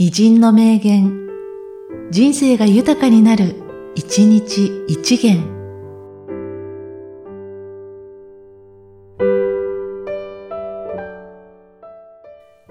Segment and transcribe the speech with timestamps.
[0.00, 1.26] 偉人の名言、
[2.12, 3.56] 人生が豊かになる、
[3.96, 5.42] 一日一元。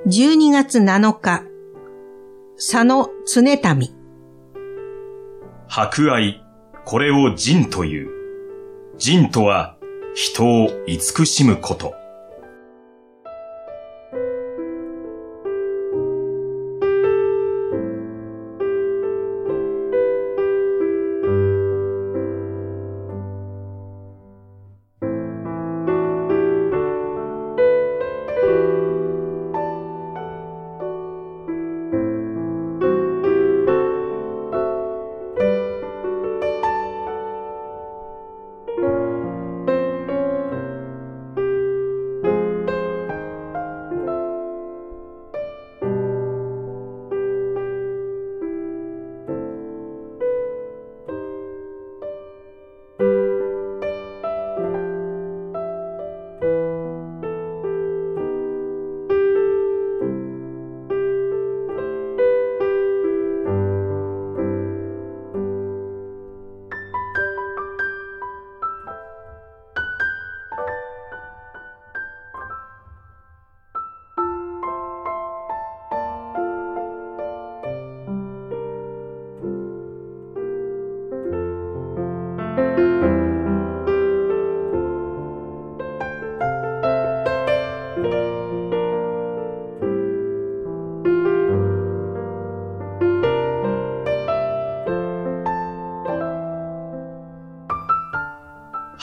[0.07, 1.43] 12月7日、
[2.55, 3.89] 佐野常民。
[5.67, 6.41] 博愛、
[6.85, 8.09] これを仁という。
[8.97, 9.75] 仁とは、
[10.15, 11.93] 人を慈しむこと。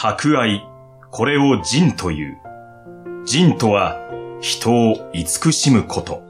[0.06, 0.62] 博愛、
[1.10, 2.36] これを仁という。
[3.24, 3.96] 仁とは、
[4.42, 6.22] 人を慈しむこと。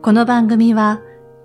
[0.00, 1.02] この番組は、